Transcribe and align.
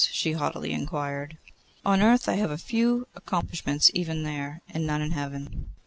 she 0.11 0.31
haughtily 0.31 0.71
inquired. 0.73 1.37
'On 1.85 2.01
earth; 2.01 2.27
I 2.27 2.33
have 2.37 2.59
few 2.59 3.07
accomplishments 3.13 3.91
even 3.93 4.23
there, 4.23 4.63
and 4.67 4.87
none 4.87 5.03
in 5.03 5.11
Heaven. 5.11 5.75